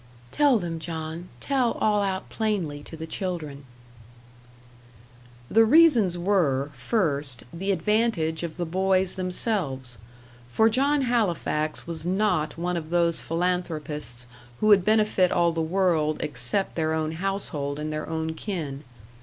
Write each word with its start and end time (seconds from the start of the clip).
"Tell 0.31 0.57
them, 0.57 0.79
John; 0.79 1.29
tell 1.39 1.73
all 1.73 2.01
out 2.01 2.27
plainly 2.27 2.81
to 2.85 2.97
the 2.97 3.05
children." 3.05 3.65
The 5.47 5.63
reasons 5.63 6.17
were 6.17 6.71
first, 6.73 7.43
the 7.53 7.71
advantage 7.71 8.41
of 8.41 8.57
the 8.57 8.65
boys 8.65 9.13
themselves; 9.13 9.99
for 10.51 10.69
John 10.71 11.03
Halifax 11.03 11.85
was 11.85 12.03
not 12.03 12.57
one 12.57 12.77
of 12.77 12.89
those 12.89 13.21
philanthropists 13.21 14.25
who 14.59 14.65
would 14.69 14.83
benefit 14.83 15.31
all 15.31 15.51
the 15.51 15.61
world 15.61 16.17
except 16.21 16.73
their 16.73 16.93
own 16.93 17.11
household 17.11 17.77
and 17.77 17.93
their 17.93 18.09
own 18.09 18.33
kin. 18.33 18.83